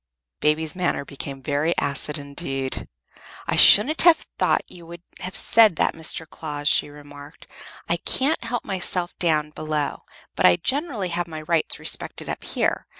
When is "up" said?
12.29-12.43